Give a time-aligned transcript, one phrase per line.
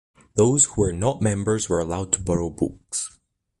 [0.33, 3.19] Those who were not members were allowed to borrow books.